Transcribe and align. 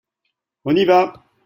On 0.65 0.75
y 0.75 0.83
va! 0.85 0.99